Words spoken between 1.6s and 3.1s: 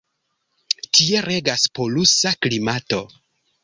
polusa klimato.